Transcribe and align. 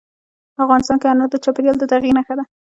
افغانستان 0.63 0.97
کې 1.01 1.07
انار 1.09 1.29
د 1.31 1.35
چاپېریال 1.43 1.77
د 1.79 1.83
تغیر 1.91 2.13
نښه 2.17 2.33
ده. 2.39 2.43